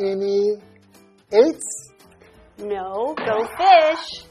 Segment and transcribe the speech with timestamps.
[0.00, 0.56] any
[1.32, 1.90] eights?
[2.58, 4.24] No, go fish.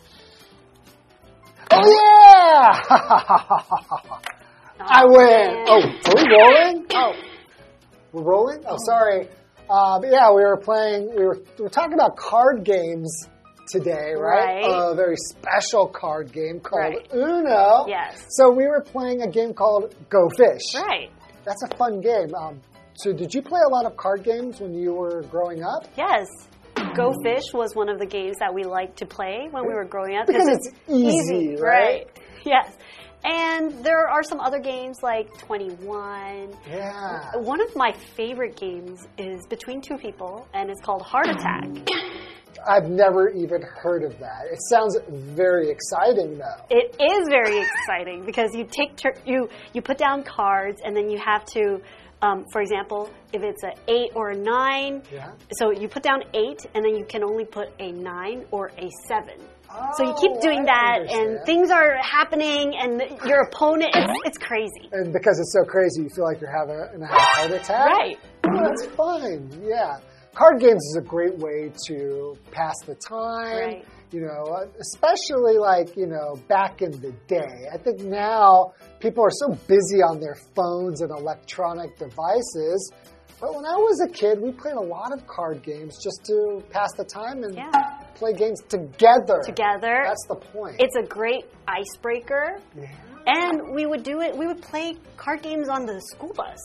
[1.72, 2.82] Oh, yeah!
[4.82, 5.66] I win.
[5.68, 6.86] Oh, are we rolling?
[6.96, 7.14] Oh,
[8.12, 8.64] We're rolling?
[8.68, 9.28] Oh, sorry.
[9.70, 13.28] Uh, but yeah, we were playing, we were, we were talking about card games
[13.72, 14.64] today, right?
[14.64, 14.92] Right.
[14.92, 17.08] A very special card game called Right.
[17.14, 17.86] Uno.
[17.88, 18.26] Yes.
[18.32, 20.62] So we were playing a game called Go Fish.
[20.76, 21.12] right.
[21.46, 22.34] That's a fun game.
[22.36, 22.60] Um,
[23.00, 25.88] so did you play a lot of card games when you were growing up?
[25.96, 26.28] Yes.
[26.96, 29.86] Go Fish was one of the games that we liked to play when we were
[29.86, 32.08] growing up Because it's easy, right?
[32.46, 32.78] Yes.
[33.26, 36.56] And there are some other games like 21.
[36.70, 37.36] Yeah.
[37.36, 41.68] One of my favorite games is between two people, and it's called Heart Attack.
[42.68, 44.46] I've never even heard of that.
[44.52, 46.66] It sounds very exciting, though.
[46.70, 51.10] It is very exciting because you take tur- you you put down cards, and then
[51.10, 51.82] you have to,
[52.22, 55.32] um, for example, if it's an eight or a nine, Yeah.
[55.54, 58.90] so you put down eight, and then you can only put a nine or a
[59.08, 59.40] seven.
[59.98, 64.20] So you keep Oh, doing I that, and things are happening, and your opponent, it's,
[64.26, 64.90] it's crazy.
[64.92, 67.86] And because it's so crazy, you feel like you're having a, a heart attack?
[67.86, 68.18] Right.
[68.48, 69.48] Oh, that's fun.
[69.64, 70.00] Yeah.
[70.34, 73.58] Card games is a great way to pass the time.
[73.58, 73.86] Right.
[74.12, 77.68] You know, uh, especially like, you know, back in the day.
[77.72, 82.92] I think now people are so busy on their phones and electronic devices.
[83.40, 86.62] But when I was a kid, we played a lot of card games just to
[86.72, 87.70] pass the time and Yeah.
[88.16, 89.42] play games together.
[89.46, 90.02] Together.
[90.06, 90.76] That's the point.
[90.80, 92.58] It's a great icebreaker.
[92.76, 92.88] yeah.
[93.28, 96.58] And we would do it, we would play card games on the school bus.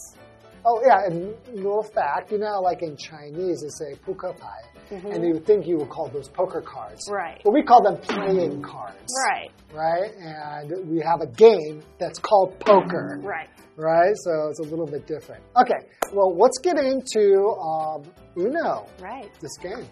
[0.65, 5.25] Oh yeah, and little fact, you know, like in Chinese, they say puka pai, and
[5.25, 7.15] you would think you would call those poker cards, Mm-hmm.
[7.15, 7.41] Right.
[7.45, 12.59] But we call them playing cards, Right, Right, and we have a game that's called
[12.61, 13.49] poker, right.
[13.77, 14.13] right?
[14.17, 15.43] So it's a little bit different.
[15.61, 18.03] Okay, well, let's get into um,
[18.37, 19.31] Uno, Right.
[19.41, 19.87] this game.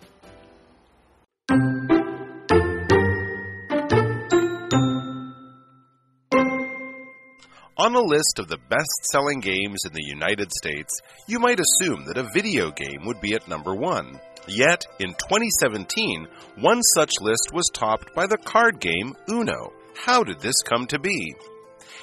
[7.78, 10.92] On a list of the best selling games in the United States,
[11.26, 14.20] you might assume that a video game would be at number one.
[14.48, 16.26] Yet, in 2017,
[16.56, 19.72] one such list was topped by the card game Uno.
[19.94, 21.34] How did this come to be?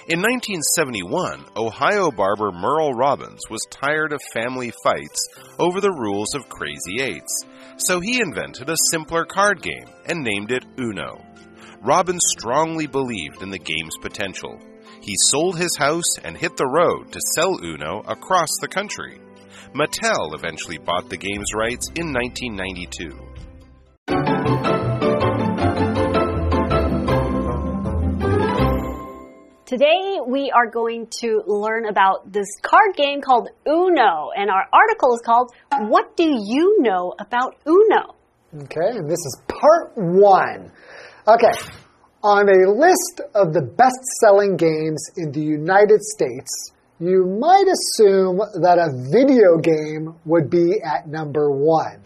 [0.07, 5.27] In 1971, Ohio barber Merle Robbins was tired of family fights
[5.59, 7.45] over the rules of Crazy Eights,
[7.77, 11.23] so he invented a simpler card game and named it Uno.
[11.81, 14.59] Robbins strongly believed in the game's potential.
[15.01, 19.19] He sold his house and hit the road to sell Uno across the country.
[19.73, 23.29] Mattel eventually bought the game's rights in 1992.
[29.67, 35.13] Today we are going to learn about this card game called Uno, and our article
[35.13, 38.15] is called What Do You Know About Uno?
[38.63, 40.71] Okay, and this is part one.
[41.27, 41.51] Okay,
[42.23, 48.39] on a list of the best selling games in the United States, you might assume
[48.61, 52.01] that a video game would be at number one.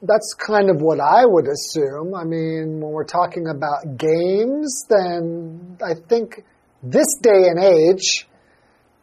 [0.00, 2.14] That's kind of what I would assume.
[2.14, 6.44] I mean, when we're talking about games, then I think
[6.82, 8.28] this day and age,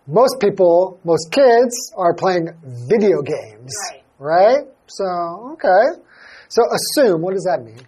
[0.07, 3.73] most people, most kids are playing video games.
[3.91, 4.03] Right.
[4.19, 4.63] Right?
[4.87, 5.99] So, okay.
[6.47, 7.81] So assume, what does that mean?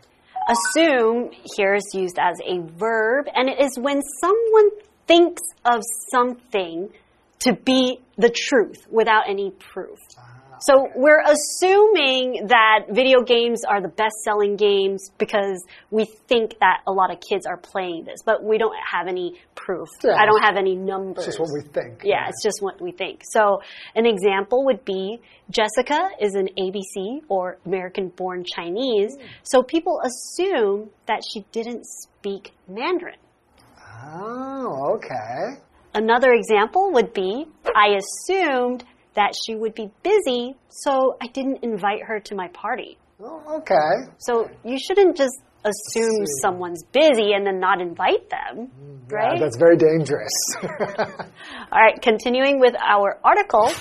[0.49, 4.69] Assume here is used as a verb, and it is when someone
[5.07, 6.89] thinks of something
[7.45, 9.99] to be the truth without any proof.
[10.17, 16.57] Ah, so we're assuming that video games are the best selling games because we think
[16.59, 19.89] that a lot of kids are playing this, but we don't have any proof.
[20.03, 20.15] Yeah.
[20.15, 21.27] I don't have any numbers.
[21.27, 22.01] It's just what we think.
[22.03, 23.21] Yeah, it's just what we think.
[23.29, 23.61] So,
[23.95, 25.19] an example would be
[25.51, 29.15] Jessica is an ABC or American born Chinese.
[29.19, 29.25] Hmm.
[29.43, 33.19] So, people assume that she didn't speak Mandarin.
[34.07, 35.61] Oh, okay.
[35.95, 37.45] Another example would be
[37.75, 38.83] I assumed
[39.15, 42.97] that she would be busy, so I didn't invite her to my party.
[43.23, 44.11] Oh, okay.
[44.17, 46.25] So, you shouldn't just assume Assume.
[46.41, 49.39] someone busy and then not invite them, mm, Yeah, right?
[49.39, 50.33] that's very dangerous.
[50.61, 53.71] All right, continuing with our article.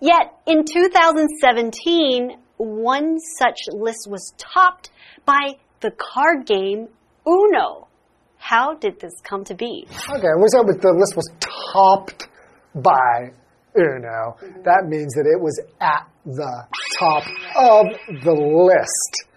[0.00, 4.90] Yet in 2017, one such list was topped
[5.24, 6.88] by the card game
[7.26, 7.86] Uno.
[8.42, 9.86] How did this come to be?
[9.88, 11.30] okay, we said the list was
[11.72, 12.28] topped
[12.74, 13.30] by
[13.78, 14.36] Uno.
[14.36, 14.62] Mm-hmm.
[14.64, 16.66] That means that it was at the
[16.98, 17.22] top
[17.56, 17.86] of
[18.24, 19.28] the list.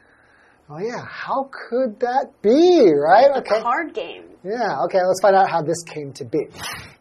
[0.68, 3.30] Oh yeah, how could that be, right?
[3.36, 4.24] A card game.
[4.44, 6.42] Yeah, okay, let's find out how this came to be.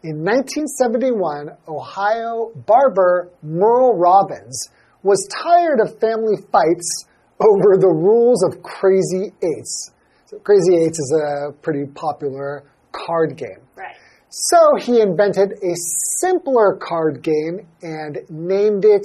[0.03, 4.69] In 1971, Ohio barber Merle Robbins
[5.01, 7.05] was tired of family fights
[7.41, 9.91] over the rules of Crazy Eights.
[10.25, 13.61] So Crazy Eights is a pretty popular card game.
[13.75, 13.95] Right.
[14.29, 15.75] So he invented a
[16.19, 19.03] simpler card game and named it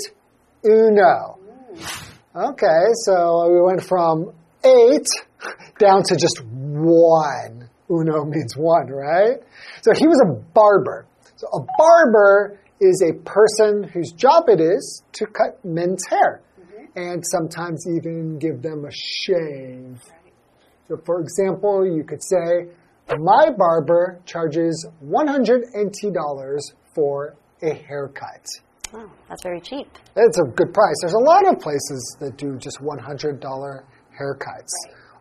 [0.64, 1.38] Uno.
[1.74, 2.48] Hmm.
[2.52, 4.32] Okay, so we went from
[4.64, 5.06] eight
[5.78, 7.68] down to just one.
[7.90, 9.38] Uno means one, right?
[9.82, 11.06] So he was a barber.
[11.36, 16.98] So a barber is a person whose job it is to cut men's hair mm-hmm.
[16.98, 20.00] and sometimes even give them a shave.
[20.90, 22.66] So, for example, you could say,
[23.16, 26.58] My barber charges $180
[26.94, 28.44] for a haircut.
[28.92, 29.86] Oh, that's very cheap.
[30.16, 30.96] It's a good price.
[31.00, 34.72] There's a lot of places that do just $100 haircuts.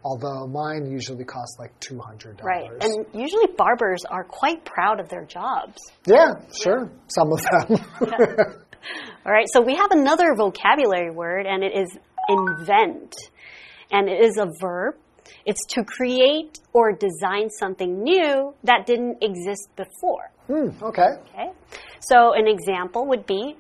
[0.04, 2.42] Although mine usually costs like $200.
[2.42, 2.72] Right.
[2.82, 5.78] And usually barbers are quite proud of their jobs.
[6.08, 6.34] Yeah,
[6.64, 6.90] sure.
[7.10, 7.86] Some of them.
[9.26, 11.96] All right, so we have another vocabulary word, and it is
[12.28, 13.14] invent.
[13.92, 14.96] And it is a verb.
[15.46, 20.32] It's to create or design something new that didn't exist before.
[20.48, 21.10] Hmm, okay.
[21.34, 21.52] Okay.
[22.02, 23.56] So an example would be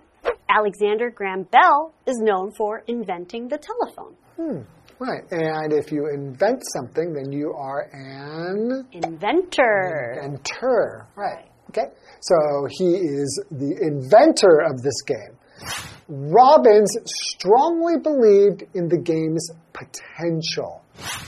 [0.49, 4.15] Alexander Graham Bell is known for inventing the telephone.
[4.35, 4.61] Hmm,
[4.99, 5.23] right.
[5.31, 10.19] And if you invent something, then you are an Inventor.
[10.23, 11.07] inventor.
[11.15, 11.45] Right.
[11.69, 11.85] Okay.
[12.21, 12.35] So
[12.71, 15.37] he is the inventor of this game.
[16.09, 20.83] Robbins strongly believed in the game's potential.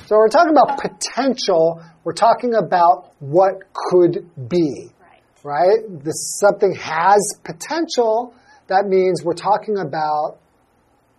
[0.08, 4.90] So we're talking about potential, we're talking about what could be.
[5.00, 5.22] Right.
[5.44, 6.04] Right?
[6.04, 8.34] This something has potential,
[8.68, 10.40] that means we're talking about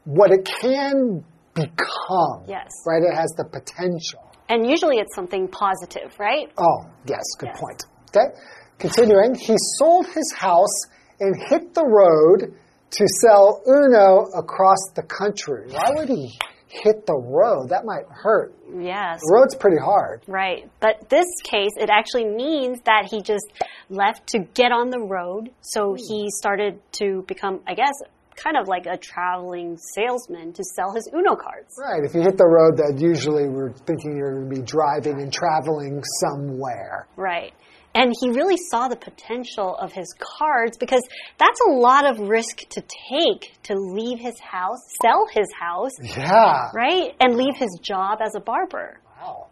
[0.05, 1.25] what it can
[1.55, 2.44] become.
[2.49, 2.70] Yes.
[2.87, 3.03] Right?
[3.03, 4.29] It has the potential.
[4.49, 6.50] And usually it's something positive, right?
[6.58, 7.61] Oh, yes, good Yes.
[7.61, 7.85] point.
[8.15, 8.35] Okay,
[8.79, 10.82] continuing, he sold his house
[11.20, 12.55] and hit the road
[12.93, 15.67] to sell Uno across the country.
[15.71, 17.71] Why would he hit the road?
[17.71, 18.55] That might hurt.
[18.69, 19.21] Yes.
[19.21, 20.23] The road's pretty hard.
[20.27, 20.71] Right.
[20.81, 23.47] But this case, it actually means that he just
[23.89, 25.50] left to get on the road.
[25.61, 25.97] So hmm.
[25.97, 27.94] he started to become, I guess,
[28.37, 31.75] kind of like a traveling salesman to sell his Uno cards.
[31.79, 35.21] Right, if you hit the road, that usually we're thinking you're going to be driving
[35.21, 37.06] and traveling somewhere.
[37.17, 37.53] Right.
[37.94, 41.03] And he really saw the potential of his cards because
[41.39, 46.71] that's a lot of risk to take to leave his house, sell his house, Yeah.
[46.75, 47.15] right?
[47.21, 48.99] And leave his job as a barber.
[49.21, 49.47] Wow.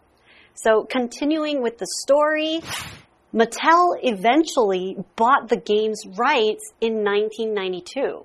[0.55, 2.61] So, continuing with the story,
[3.35, 8.25] Mattel eventually bought the game's rights in 1992.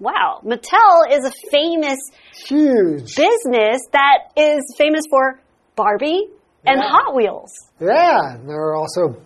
[0.00, 1.98] Wow, Mattel is a famous
[2.46, 3.16] Huge.
[3.16, 5.40] business that is famous for
[5.76, 6.28] Barbie
[6.64, 6.88] and Yeah.
[6.88, 7.52] Hot Wheels.
[7.80, 9.16] Yeah, and they're also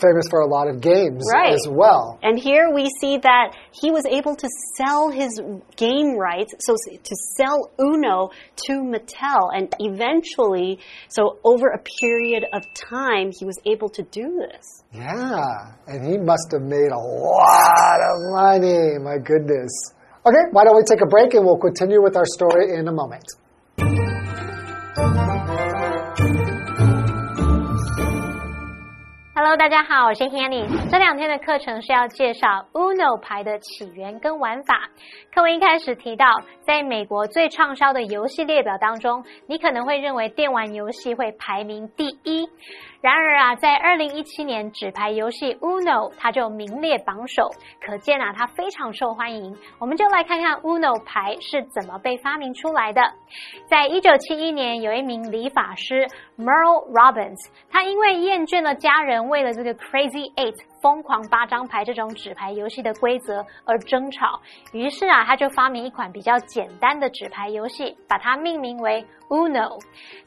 [0.00, 1.52] famous for a lot of games Right.
[1.52, 2.18] as well.
[2.22, 5.40] And here we see that he was able to sell his
[5.76, 8.30] game rights, so to sell Uno
[8.66, 9.50] to Mattel.
[9.54, 14.82] And eventually, so over a period of time, he was able to do this.
[14.92, 18.98] Yeah, and he must have made a lot of money.
[19.02, 19.70] My goodness.
[20.26, 22.92] Okay, why don't we take a break and we'll continue with our story in a
[22.92, 23.24] moment.
[29.40, 30.66] Hello，大家好，我是 Hanny。
[30.90, 34.90] 这两天的课程是要介绍 Uno 牌的起源跟玩法。
[35.32, 36.26] 课文一开始提到，
[36.62, 42.48] 在美国最畅销的游戏列表当中，你可能会认为电玩游戏会排名第一。
[43.00, 47.48] 然而啊，在二零一七年纸牌游戏 Uno 它就名列榜首，
[47.80, 49.56] 可见啊它非常受欢迎。
[49.78, 53.00] 我们就来看看 Uno 牌是怎么被发明出来的。
[53.68, 57.38] 在一九七一年，有一名理发师 Merle Robbins，
[57.70, 64.40] 他因为厌倦了家人为了这个 Crazy Eight 疯狂八张牌这种纸牌游戏的规则而争吵，
[64.72, 69.80] 于是啊，他就发明一款比较简单的纸牌游戏，把它命名为 Uno。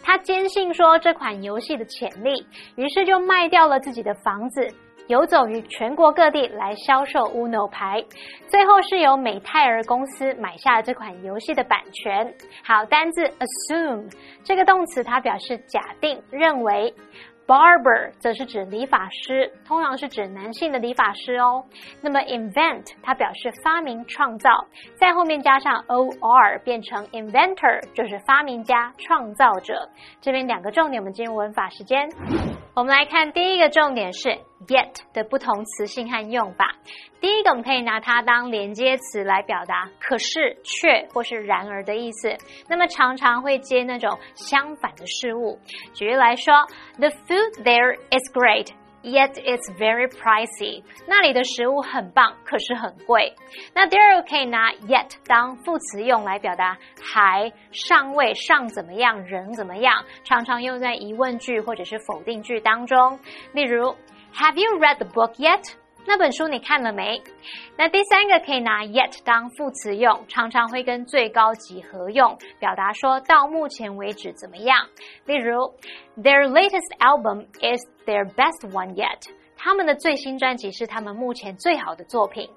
[0.03, 4.67] 他坚信说这款游戏的潜力，于是就卖掉了自己的房子。
[5.08, 8.01] 游走于全国各地来销售 Uno 牌，
[8.48, 12.34] 最后是由美泰尔公司买下了这款游戏的版权。
[12.63, 14.10] 好，单字 assume
[14.43, 16.93] 这个动词它表示假定、认为。
[17.51, 21.65] Barber 则是指理发师，通常是指男性的理发师哦。
[22.00, 24.50] 那么 invent 它表示发明、创造，
[24.96, 29.89] 在后面加上 or 变成 inventor，就是发明家、创造者。
[30.22, 32.08] 这边两个重点，我们进入文法时间。
[32.73, 34.29] 我们来看第一个重点是
[34.65, 36.73] get 的不同词性和用法。
[37.19, 42.33] 第一个，我们可以拿它当连接词来表达可是、却或是然而的意思。
[42.69, 45.59] 那么常常会接那种相反的事物。
[45.93, 46.53] 举例来说
[46.97, 48.69] ，The food there is great.
[49.03, 50.84] Yet it's very pricey。
[51.08, 53.34] 那里的食物很棒，可是很贵。
[53.74, 63.20] 那第二个可以拿 yet 当副词用来表达还、尚未、尚怎么样、人怎么样，常常用在疑问句或者是否定句当中。
[63.53, 63.96] 例如
[64.36, 65.74] ，Have you read the book yet？
[66.05, 67.22] 那本书你看了没？
[67.77, 74.88] 那第三个可以拿 yet 当副词用，常常会跟最高级合用，表达说到目前为止怎么样。
[75.25, 75.74] 例如
[76.17, 79.29] ，Their latest album is their best one yet。
[79.55, 82.50] 他们的最新专辑是他们目前最好的作品。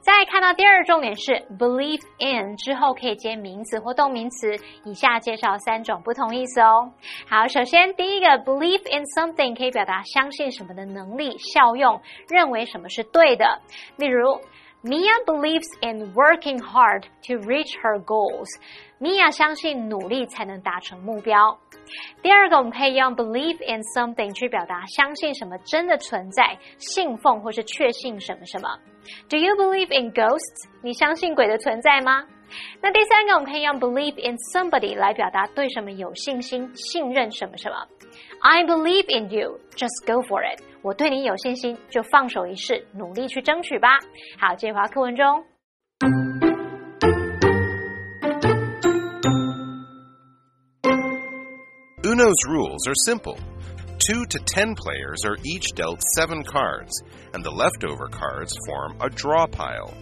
[0.00, 6.92] 再看到第二重点是 believe in 之后可以接名词或动名词，以下介绍三种不同意思哦。
[7.28, 13.60] 好，首先第一个 believe in something 可以表达相信什么的能力、效用，认为什么是对的。
[13.96, 14.40] 例如。
[14.84, 18.46] Mia believes in working hard to reach her goals.
[18.98, 21.58] 米娅相信努力才能达成目标。
[22.22, 28.68] 第二个，我们可以用 believe in something 去表达相信什么真的存在，信奉或是确信什么什么。
[29.28, 30.68] Do you believe in ghosts？
[30.82, 32.24] 你相信鬼的存在吗？
[32.80, 37.76] 那第三个，我们可以用 believe in somebody 来表达对什么有信心、信任什么什么。
[38.40, 39.60] I believe in you.
[39.76, 40.62] Just go for it.
[40.80, 43.98] 我对你有信心，就放手一试，努力去争取吧。
[44.38, 45.55] 好，接回课文中。
[52.18, 53.38] Uno's rules are simple.
[53.98, 57.02] Two to ten players are each dealt seven cards,
[57.34, 59.92] and the leftover cards form a draw pile.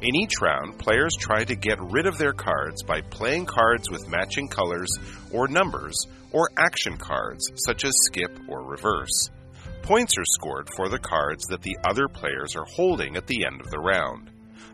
[0.00, 4.08] In each round, players try to get rid of their cards by playing cards with
[4.08, 4.88] matching colors
[5.30, 5.94] or numbers,
[6.32, 9.28] or action cards such as skip or reverse.
[9.82, 13.60] Points are scored for the cards that the other players are holding at the end
[13.60, 14.30] of the round.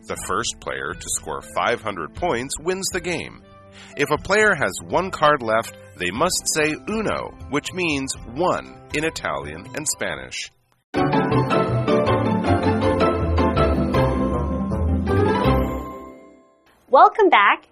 [0.07, 3.43] The first player to score 500 points wins the game.
[3.97, 9.05] If a player has one card left, they must say uno, which means one in
[9.05, 10.51] Italian and Spanish.
[16.91, 17.69] Welcome back.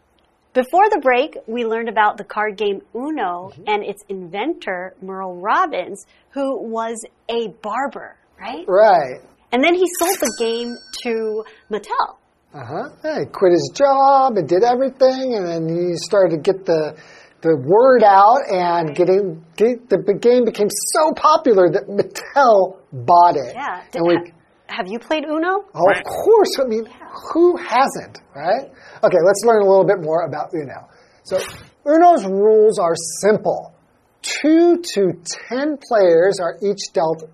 [0.53, 3.73] Before the break, we learned about the card game Uno mm -hmm.
[3.73, 6.47] and its inventor, Merle Robbins, who
[6.79, 6.97] was
[7.29, 8.65] a barber, right?
[8.69, 9.21] Right.
[9.53, 10.71] And then he sold the game
[11.05, 12.22] to Mattel.
[12.55, 12.89] Uh huh.
[13.03, 16.97] Yeah, he quit his job and did everything, and then he started to get the
[17.43, 23.55] the word out, and getting get, the game became so popular that Mattel bought it.
[23.55, 23.83] Yeah.
[23.95, 24.33] And we,
[24.69, 25.65] have you played Uno?
[25.75, 26.59] Oh, of course.
[26.61, 26.87] I mean,
[27.33, 28.71] who hasn't, right?
[29.03, 30.89] Okay, let's learn a little bit more about Uno.
[31.25, 31.39] So,
[31.85, 33.75] Uno's rules are simple.
[34.23, 35.13] Two to
[35.49, 37.29] ten players are each dealt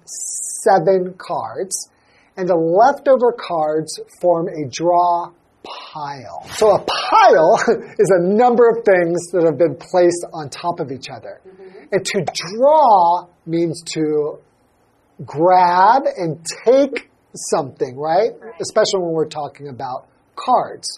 [0.64, 1.90] seven cards,
[2.38, 5.32] and the leftover cards form a draw
[5.66, 6.46] pile.
[6.54, 7.58] So a pile
[7.98, 11.40] is a number of things that have been placed on top of each other.
[11.44, 11.92] Mm -hmm.
[11.92, 14.04] And to draw means to
[15.36, 16.30] grab and
[16.64, 18.32] take something, right?
[18.40, 18.60] right?
[18.66, 20.00] Especially when we're talking about
[20.46, 20.88] cards.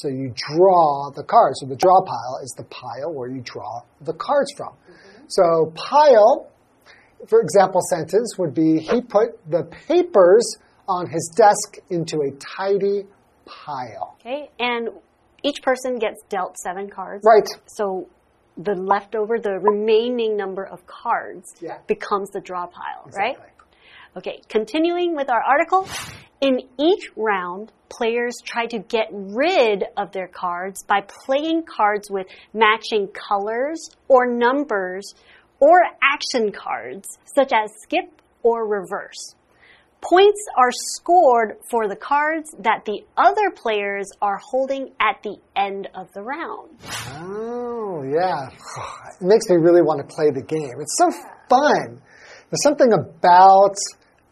[0.00, 1.54] So you draw the cards.
[1.60, 3.72] So the draw pile is the pile where you draw
[4.10, 4.72] the cards from.
[4.72, 5.24] Mm -hmm.
[5.36, 5.44] So
[5.90, 6.30] pile,
[7.30, 10.46] for example, sentence would be he put the papers
[10.88, 13.06] on his desk into a tidy
[13.44, 14.16] pile.
[14.20, 14.88] Okay, and
[15.42, 17.24] each person gets dealt seven cards.
[17.24, 17.48] Right.
[17.66, 18.08] So
[18.56, 21.78] the leftover, the remaining number of cards yeah.
[21.86, 23.42] becomes the draw pile, exactly.
[23.42, 23.50] right?
[24.16, 25.88] Okay, continuing with our article.
[26.40, 32.26] In each round, players try to get rid of their cards by playing cards with
[32.52, 35.14] matching colors or numbers
[35.58, 39.34] or action cards, such as skip or reverse.
[40.04, 45.88] Points are scored for the cards that the other players are holding at the end
[45.94, 46.68] of the round.
[47.20, 48.48] Oh, yeah.
[49.20, 50.74] It makes me really want to play the game.
[50.80, 51.08] It's so
[51.48, 52.02] fun.
[52.50, 53.76] There's something about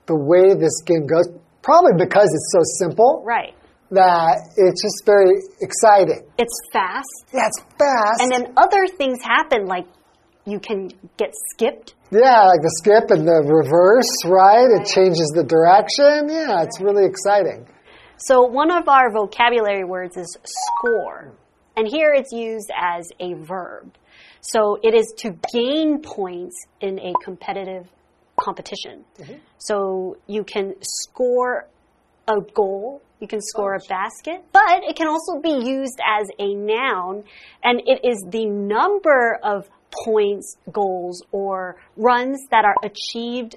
[0.07, 1.29] the way this game goes,
[1.63, 3.23] probably because it's so simple.
[3.25, 3.55] Right.
[3.93, 6.27] That it's just very exciting.
[6.37, 7.31] It's fast.
[7.33, 8.21] Yeah, it's fast.
[8.21, 9.87] And then other things happen, like
[10.45, 11.95] you can get skipped.
[12.11, 14.67] Yeah, like the skip and the reverse, right?
[14.67, 14.81] right?
[14.81, 16.29] It changes the direction.
[16.29, 17.67] Yeah, it's really exciting.
[18.19, 21.33] So, one of our vocabulary words is score.
[21.77, 23.95] And here it's used as a verb.
[24.43, 27.87] So, it is to gain points in a competitive
[28.37, 29.05] competition.
[29.19, 29.39] Mm -hmm.
[29.59, 29.77] So
[30.27, 31.67] you can score
[32.27, 36.49] a goal, you can score a basket, but it can also be used as a
[36.55, 37.25] noun,
[37.63, 39.69] and it is the number of
[40.05, 43.57] points, goals, or runs that are achieved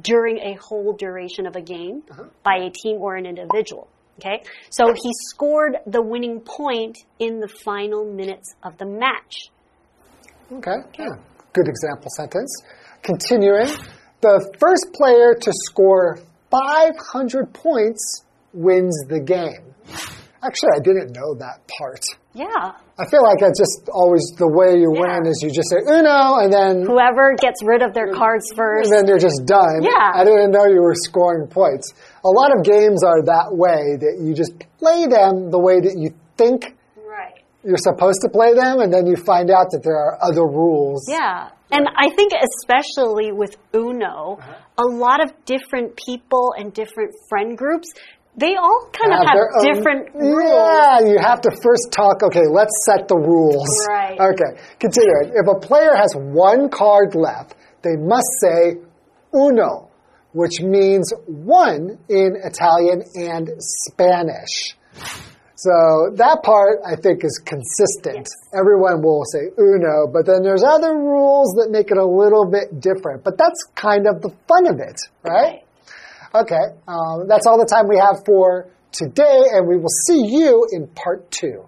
[0.00, 2.24] during a whole duration of a game uh-huh.
[2.42, 3.88] by a team or an individual.
[4.18, 9.50] Okay, so he scored the winning point in the final minutes of the match.
[10.52, 11.16] Okay, yeah.
[11.52, 12.54] good example sentence.
[13.02, 13.68] Continuing,
[14.20, 16.18] the first player to score
[16.50, 19.74] 500 points wins the game.
[20.42, 22.02] Actually, I didn't know that part.
[22.34, 22.72] Yeah.
[22.98, 25.22] I feel like it's just always the way you Yeah.
[25.22, 28.90] win is you just say uno and then Whoever gets rid of their cards first.
[28.90, 29.82] and then you're just done.
[29.82, 30.12] Yeah.
[30.14, 31.92] I didn't know you were scoring points.
[32.24, 35.94] A lot of games are that way that you just play them the way that
[35.96, 36.74] you think
[37.06, 37.38] Right.
[37.62, 41.06] you're supposed to play them and then you find out that there are other rules.
[41.08, 41.50] Yeah.
[41.70, 44.52] And I think especially with Uno, uh-huh.
[44.78, 47.88] a lot of different people and different friend groups,
[48.36, 50.50] they all kind of have their own- different rules.
[50.50, 53.68] Yeah, you have to first talk, okay, let's set the rules.
[53.88, 54.18] Right.
[54.18, 55.32] Okay, continuing.
[55.34, 58.76] If a player has one card left, they must say
[59.34, 59.90] uno,
[60.32, 64.76] which means one in Italian and Spanish.
[65.56, 68.26] So that part I think is consistent.
[68.52, 72.80] Everyone will say uno, but then there's other rules that make it a little bit
[72.80, 73.22] different.
[73.22, 75.62] But that's kind of the fun of it, right?
[76.33, 80.67] Okay, um, that's all the time we have for today, and we will see you
[80.71, 81.65] in part two.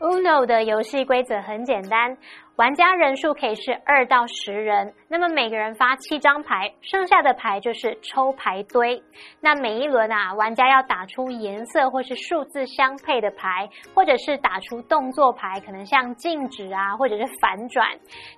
[0.00, 2.16] Uno 的游戏规则很简单，
[2.57, 9.03] 玩家人数可以是二到十人，那么每个人发七张牌，剩下的牌就是抽牌堆。
[9.41, 17.85] 那每一轮啊，玩家要打出颜色或是数字相配的牌，或者是打出动作牌，可能像静止啊，或者是反转。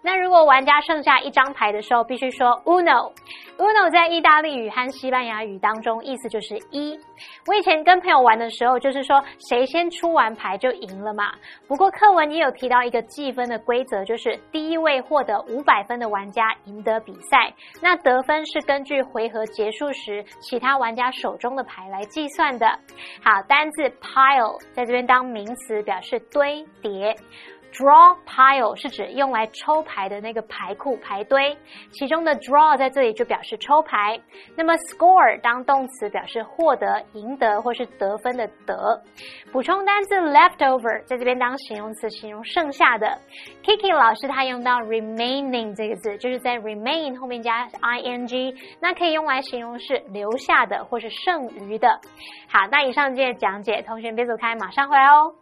[0.02, 3.12] 那如果玩家剩下一张牌的时候，必须说 Uno。
[3.60, 7.00] Uno 在意大利语和西班牙语当中意思就是一。
[7.48, 11.32] 我以前跟朋友玩的时候，就是说谁先出完牌就赢了嘛。
[11.68, 17.54] 不过课文也有提到一个计分的规则，就是第一位获得五百分的玩家赢得比赛。
[17.82, 22.66] 那得分是根据回合结束时其他玩家手中的牌来计算的。
[23.22, 27.14] 好，单字 pile 在这边当名词，表示堆叠。
[27.74, 31.56] Draw pile 是指用来抽牌的那个牌库牌堆，
[31.92, 34.20] 其中的 draw 在这里就表示抽牌。
[34.56, 39.04] 那么 score 当动词表示获得、赢得或是得分的得。
[39.52, 43.20] 补充单字 leftover 在这边当形容词，形容剩下的。
[43.64, 52.00] Kiki 老师他用到 remaining 这个字，就是在 remain 后面加 ing，那可以用来形容是留下的或是剩余的。
[52.50, 55.36] 好，那以上这些讲解，同学别走开，马上回来哦。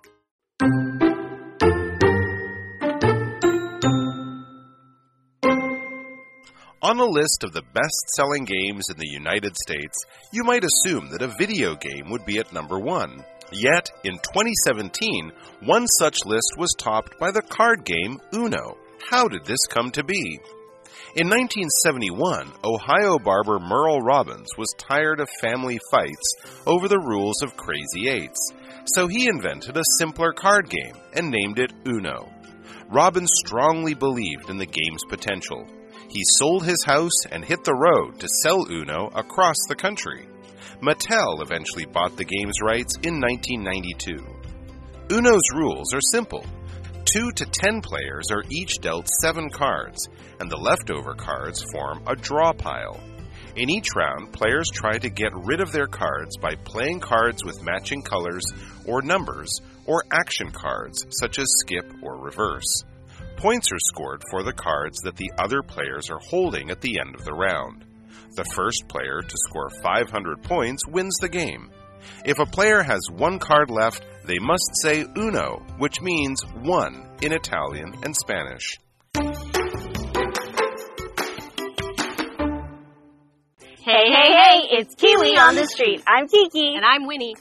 [6.85, 9.97] On a list of the best selling games in the United States,
[10.31, 13.25] you might assume that a video game would be at number one.
[13.51, 18.77] Yet, in 2017, one such list was topped by the card game Uno.
[19.09, 20.39] How did this come to be?
[21.15, 26.35] In 1971, Ohio barber Merle Robbins was tired of family fights
[26.67, 28.51] over the rules of Crazy Eights,
[28.93, 32.31] so he invented a simpler card game and named it Uno.
[32.91, 35.65] Robbins strongly believed in the game's potential.
[36.15, 40.25] He sold his house and hit the road to sell Uno across the country.
[40.81, 44.25] Mattel eventually bought the game's rights in 1992.
[45.09, 46.45] Uno's rules are simple.
[47.03, 50.07] Two to ten players are each dealt seven cards,
[50.39, 52.97] and the leftover cards form a draw pile.
[53.57, 57.61] In each round, players try to get rid of their cards by playing cards with
[57.61, 58.45] matching colors
[58.85, 62.85] or numbers, or action cards such as skip or reverse.
[63.37, 67.15] Points are scored for the cards that the other players are holding at the end
[67.15, 67.85] of the round.
[68.35, 71.69] The first player to score 500 points wins the game.
[72.23, 77.33] If a player has one card left, they must say uno, which means one in
[77.33, 78.79] Italian and Spanish.
[83.85, 86.01] Hey, hey, hey, it's Kiwi on the street.
[86.07, 86.73] I'm Kiki.
[86.75, 87.35] And I'm Winnie.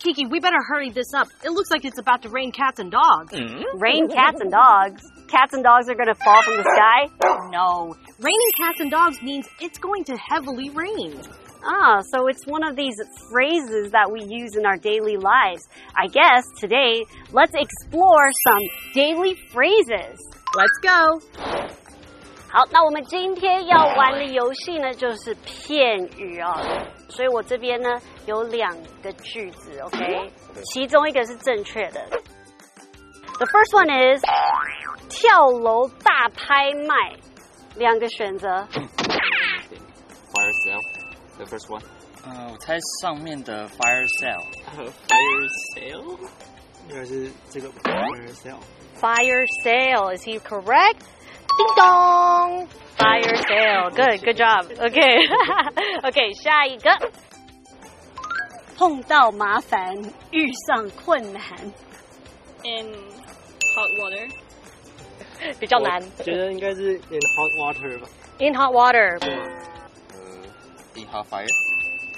[0.00, 1.28] Kiki, we better hurry this up.
[1.44, 3.32] It looks like it's about to rain cats and dogs.
[3.74, 5.02] Rain cats and dogs.
[5.28, 7.28] Cats and dogs are going to fall from the sky?
[7.50, 7.94] No.
[8.18, 11.20] Raining cats and dogs means it's going to heavily rain.
[11.62, 12.94] Ah, so it's one of these
[13.30, 15.68] phrases that we use in our daily lives.
[15.94, 18.62] I guess today, let's explore some
[18.94, 20.18] daily phrases.
[20.56, 21.76] Let's go.
[22.52, 26.52] 好，那我们今天要玩的游戏呢，就是片语哦。
[27.08, 27.88] 所以我这边呢
[28.26, 30.32] 有两个句子，OK，
[30.72, 32.04] 其中一个是正确的。
[33.38, 34.22] The first one is
[35.08, 37.16] 跳楼大拍卖，
[37.76, 38.66] 两个选择。
[40.32, 40.80] Fire sale.
[41.36, 41.82] The first one.
[42.24, 44.44] 呃，我猜上面的 fire sale。
[45.06, 46.18] fire sale，
[46.88, 48.58] 应该是这个 fire sale。
[49.00, 50.10] Fire sale.
[50.16, 51.06] Is he correct?
[51.57, 52.67] Ding dong.
[52.97, 53.89] Fire sale.
[53.91, 54.65] Good, good job.
[54.71, 55.27] Okay.
[56.03, 56.89] okay, 下一个。
[58.77, 59.95] 碰到麻烦，
[60.31, 61.41] 遇上困难，
[62.63, 62.87] In
[63.73, 64.29] hot water.
[65.59, 66.01] 比较难。
[66.17, 68.07] 我觉得应该是 in hot water 吧。
[68.39, 69.17] In hot water.
[69.21, 69.29] 呃，
[70.95, 71.47] in hot fire。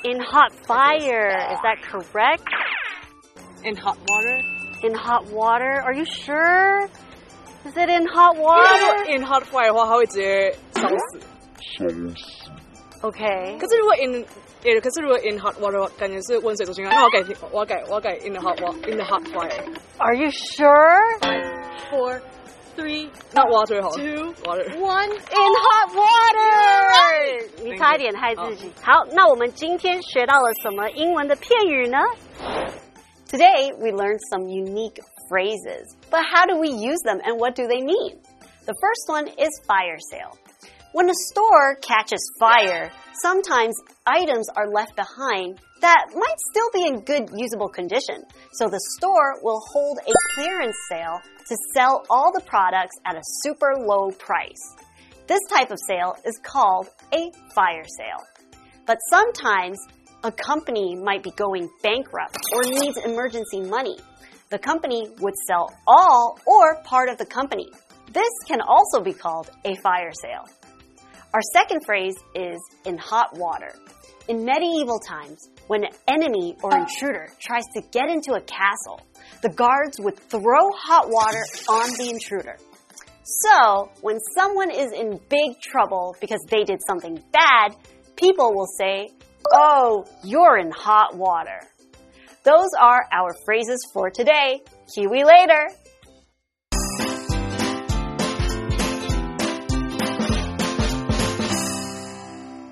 [0.04, 1.30] In hot fire.
[1.54, 2.48] Is that correct?
[3.64, 4.42] In hot water.
[4.82, 5.82] In hot water.
[5.84, 6.88] Are you sure?
[7.66, 9.06] Is it in hot water?
[9.08, 11.20] In hot fire 的话，它会直接烧死。
[13.02, 13.58] Okay.
[13.60, 14.26] 可是如果 in
[14.64, 16.92] 也可是如果 in hot water 的话，感觉是温水煮青蛙。
[16.92, 19.52] 那我改，我要改，我要改 in the hot water in the hot fire。
[19.98, 21.02] Are you sure?
[21.92, 22.22] Four,
[22.76, 24.66] three, not water 好了 Two water。
[24.80, 28.72] One in hot water，你差一点害自己。
[28.82, 32.00] 好，那我们今天学到了什么英文的片语呢？
[33.30, 37.81] Today we learned some unique phrases, but how do we use them and what do they
[37.81, 38.21] mean?
[38.67, 40.37] The first one is fire sale.
[40.93, 42.93] When a store catches fire,
[43.23, 48.25] sometimes items are left behind that might still be in good usable condition.
[48.53, 51.19] So the store will hold a clearance sale
[51.49, 54.77] to sell all the products at a super low price.
[55.27, 58.53] This type of sale is called a fire sale.
[58.85, 59.79] But sometimes
[60.25, 63.97] a company might be going bankrupt or needs emergency money.
[64.53, 67.71] The company would sell all or part of the company.
[68.13, 70.47] This can also be called a fire sale.
[71.33, 73.73] Our second phrase is in hot water.
[74.29, 79.01] In medieval times, when an enemy or intruder tries to get into a castle,
[79.41, 82.59] the guards would throw hot water on the intruder.
[83.25, 87.75] So, when someone is in big trouble because they did something bad,
[88.17, 89.09] people will say,
[89.51, 91.61] Oh, you're in hot water.
[92.45, 94.61] Those are our phrases for today.
[94.95, 95.71] Kiwi later.